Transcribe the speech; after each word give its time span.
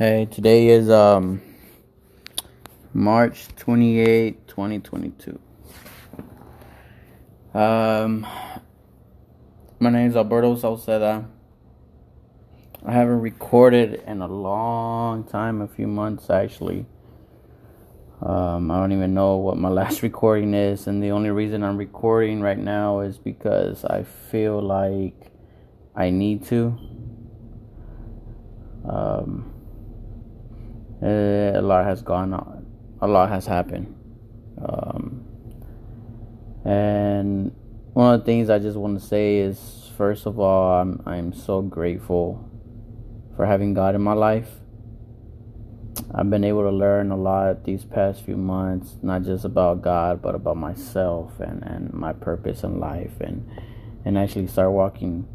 Hey, 0.00 0.24
today 0.24 0.68
is 0.68 0.88
um 0.88 1.42
March 2.94 3.48
28, 3.56 4.48
2022. 4.48 5.38
Um 7.52 8.26
my 9.78 9.90
name 9.90 10.08
is 10.08 10.16
Alberto 10.16 10.56
Salceda. 10.56 11.26
I 12.82 12.92
haven't 12.92 13.20
recorded 13.20 14.02
in 14.06 14.22
a 14.22 14.26
long 14.26 15.24
time, 15.24 15.60
a 15.60 15.68
few 15.68 15.86
months 15.86 16.30
actually. 16.30 16.86
Um, 18.22 18.70
I 18.70 18.78
don't 18.78 18.92
even 18.92 19.12
know 19.12 19.36
what 19.36 19.58
my 19.58 19.68
last 19.80 20.02
recording 20.02 20.54
is, 20.54 20.86
and 20.86 21.02
the 21.02 21.10
only 21.10 21.28
reason 21.28 21.62
I'm 21.62 21.76
recording 21.76 22.40
right 22.40 22.56
now 22.56 23.00
is 23.00 23.18
because 23.18 23.84
I 23.84 24.04
feel 24.04 24.62
like 24.62 25.30
I 25.94 26.08
need 26.08 26.46
to. 26.46 26.78
Um, 28.88 29.59
uh, 31.02 31.58
a 31.58 31.62
lot 31.62 31.84
has 31.84 32.02
gone 32.02 32.34
on. 32.34 32.66
A 33.00 33.06
lot 33.08 33.30
has 33.30 33.46
happened. 33.46 33.94
Um, 34.62 35.24
and 36.64 37.52
one 37.94 38.14
of 38.14 38.20
the 38.20 38.26
things 38.26 38.50
I 38.50 38.58
just 38.58 38.76
want 38.76 39.00
to 39.00 39.06
say 39.06 39.38
is, 39.38 39.90
first 39.96 40.26
of 40.26 40.38
all, 40.38 40.80
I'm 40.80 41.02
I'm 41.06 41.32
so 41.32 41.62
grateful 41.62 42.48
for 43.36 43.46
having 43.46 43.72
God 43.74 43.94
in 43.94 44.02
my 44.02 44.12
life. 44.12 44.48
I've 46.14 46.28
been 46.28 46.44
able 46.44 46.62
to 46.62 46.70
learn 46.70 47.10
a 47.10 47.16
lot 47.16 47.64
these 47.64 47.84
past 47.84 48.24
few 48.24 48.36
months, 48.36 48.96
not 49.02 49.22
just 49.22 49.44
about 49.44 49.80
God, 49.80 50.20
but 50.20 50.34
about 50.34 50.56
myself 50.56 51.38
and, 51.40 51.62
and 51.62 51.92
my 51.92 52.12
purpose 52.12 52.62
in 52.62 52.78
life, 52.78 53.20
and 53.20 53.48
and 54.04 54.18
actually 54.18 54.46
start 54.46 54.72
walking 54.72 55.26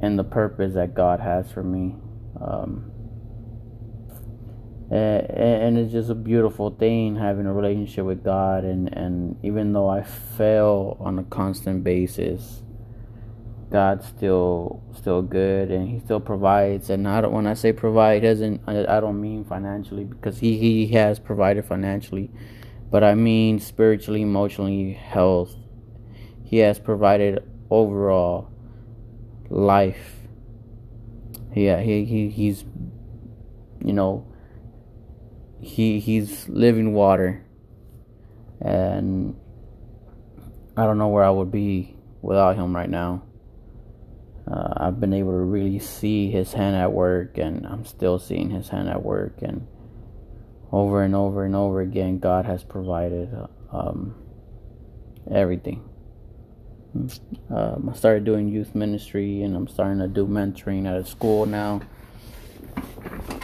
in 0.00 0.16
the 0.16 0.24
purpose 0.24 0.74
that 0.74 0.94
God 0.94 1.20
has 1.20 1.50
for 1.50 1.62
me. 1.62 1.96
Um, 2.40 2.90
Eh, 4.90 4.94
eh, 4.94 5.66
and 5.66 5.76
it's 5.76 5.92
just 5.92 6.08
a 6.08 6.14
beautiful 6.14 6.70
thing 6.70 7.16
having 7.16 7.44
a 7.44 7.52
relationship 7.52 8.06
with 8.06 8.24
God 8.24 8.64
and 8.64 8.88
and 8.96 9.36
even 9.42 9.74
though 9.74 9.88
I 9.88 10.02
fail 10.02 10.96
on 10.98 11.18
a 11.18 11.24
constant 11.24 11.84
basis 11.84 12.62
God's 13.70 14.06
still 14.06 14.82
still 14.96 15.20
good 15.20 15.70
and 15.70 15.88
he 15.88 16.00
still 16.00 16.20
provides. 16.20 16.88
And 16.88 17.06
I 17.06 17.20
don't 17.20 17.32
when 17.32 17.46
I 17.46 17.54
say 17.54 17.72
provide 17.72 18.22
doesn't 18.22 18.62
I 18.66 19.00
don't 19.00 19.20
mean 19.20 19.44
financially 19.44 20.04
because 20.04 20.38
he 20.38 20.56
he 20.56 20.86
has 20.94 21.18
provided 21.18 21.66
financially 21.66 22.30
but 22.90 23.04
I 23.04 23.14
mean 23.14 23.58
spiritually 23.58 24.22
emotionally 24.22 24.94
health. 24.94 25.54
He 26.44 26.58
has 26.58 26.78
provided 26.78 27.44
overall 27.68 28.50
life. 29.50 30.16
Yeah 31.54 31.82
he, 31.82 32.06
he 32.06 32.30
he's 32.30 32.64
you 33.84 33.92
know 33.92 34.27
he 35.60 36.00
he's 36.00 36.48
living 36.48 36.94
water 36.94 37.44
and 38.60 39.36
I 40.76 40.84
don't 40.84 40.98
know 40.98 41.08
where 41.08 41.24
I 41.24 41.30
would 41.30 41.50
be 41.50 41.96
without 42.22 42.56
him 42.56 42.74
right 42.74 42.88
now. 42.88 43.22
Uh, 44.50 44.74
I've 44.76 45.00
been 45.00 45.12
able 45.12 45.32
to 45.32 45.38
really 45.38 45.78
see 45.78 46.30
his 46.30 46.52
hand 46.52 46.76
at 46.76 46.92
work, 46.92 47.36
and 47.36 47.66
I'm 47.66 47.84
still 47.84 48.18
seeing 48.18 48.50
his 48.50 48.68
hand 48.68 48.88
at 48.88 49.02
work. 49.02 49.42
And 49.42 49.66
over 50.72 51.02
and 51.02 51.14
over 51.14 51.44
and 51.44 51.54
over 51.54 51.80
again, 51.80 52.18
God 52.18 52.46
has 52.46 52.64
provided 52.64 53.28
um, 53.72 54.14
everything. 55.30 55.88
Um, 57.50 57.90
I 57.92 57.96
started 57.96 58.24
doing 58.24 58.48
youth 58.48 58.74
ministry, 58.74 59.42
and 59.42 59.54
I'm 59.54 59.68
starting 59.68 59.98
to 59.98 60.08
do 60.08 60.26
mentoring 60.26 60.86
at 60.86 60.96
a 60.96 61.04
school 61.04 61.44
now. 61.44 61.82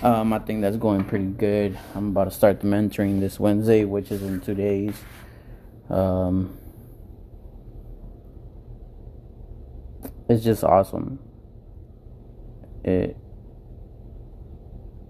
Um, 0.02 0.32
I 0.34 0.38
think 0.38 0.60
that's 0.60 0.76
going 0.76 1.04
pretty 1.04 1.24
good. 1.24 1.78
I'm 1.94 2.08
about 2.08 2.24
to 2.24 2.30
start 2.30 2.60
the 2.60 2.66
mentoring 2.66 3.20
this 3.20 3.40
Wednesday, 3.40 3.84
which 3.84 4.10
is 4.10 4.22
in 4.22 4.40
two 4.40 4.54
days. 4.54 4.94
Um, 5.88 6.58
it's 10.28 10.44
just 10.44 10.62
awesome. 10.62 11.18
It 12.84 13.16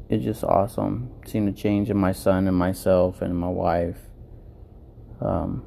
it's 0.08 0.22
just 0.22 0.44
awesome 0.44 1.10
seeing 1.26 1.46
the 1.46 1.52
change 1.52 1.90
in 1.90 1.96
my 1.96 2.12
son 2.12 2.46
and 2.46 2.56
myself 2.56 3.20
and 3.20 3.36
my 3.36 3.48
wife. 3.48 3.98
Um, 5.20 5.64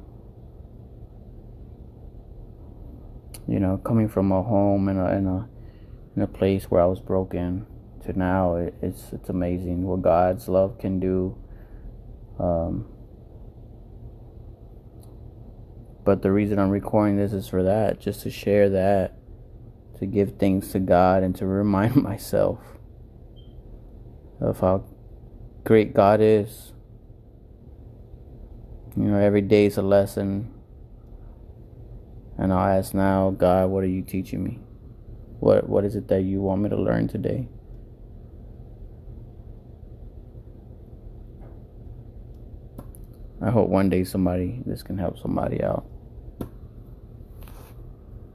you 3.46 3.60
know, 3.60 3.76
coming 3.78 4.08
from 4.08 4.32
a 4.32 4.42
home 4.42 4.88
in 4.88 4.98
a 4.98 5.12
in 5.12 5.26
a 5.26 5.48
in 6.16 6.22
a 6.22 6.26
place 6.26 6.70
where 6.70 6.82
I 6.82 6.86
was 6.86 7.00
broken 7.00 7.66
to 8.04 8.18
now, 8.18 8.56
it's 8.56 9.12
it's 9.12 9.28
amazing 9.28 9.84
what 9.84 10.02
God's 10.02 10.48
love 10.48 10.78
can 10.78 11.00
do. 11.00 11.36
Um, 12.38 12.86
but 16.04 16.22
the 16.22 16.30
reason 16.32 16.58
I'm 16.58 16.70
recording 16.70 17.16
this 17.16 17.32
is 17.32 17.48
for 17.48 17.62
that, 17.62 18.00
just 18.00 18.22
to 18.22 18.30
share 18.30 18.68
that, 18.70 19.18
to 19.98 20.06
give 20.06 20.38
thanks 20.38 20.68
to 20.68 20.78
God, 20.78 21.22
and 21.22 21.34
to 21.36 21.46
remind 21.46 21.96
myself 22.02 22.60
of 24.40 24.60
how 24.60 24.84
great 25.64 25.94
God 25.94 26.20
is. 26.20 26.72
You 28.96 29.04
know, 29.04 29.18
every 29.18 29.42
day 29.42 29.66
is 29.66 29.76
a 29.76 29.82
lesson. 29.82 30.52
And 32.36 32.52
I'll 32.52 32.78
ask 32.78 32.94
now, 32.94 33.30
God, 33.30 33.68
what 33.70 33.82
are 33.82 33.88
you 33.88 34.02
teaching 34.02 34.42
me? 34.44 34.60
What 35.40 35.68
what 35.68 35.84
is 35.84 35.94
it 35.96 36.08
that 36.08 36.22
you 36.22 36.40
want 36.40 36.62
me 36.62 36.68
to 36.68 36.76
learn 36.76 37.08
today? 37.08 37.48
I 43.40 43.50
hope 43.50 43.68
one 43.68 43.88
day 43.88 44.04
somebody 44.04 44.60
this 44.66 44.82
can 44.82 44.98
help 44.98 45.18
somebody 45.18 45.62
out. 45.62 45.84